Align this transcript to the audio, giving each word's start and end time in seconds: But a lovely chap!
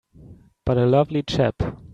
But 0.65 0.79
a 0.79 0.87
lovely 0.87 1.21
chap! 1.21 1.61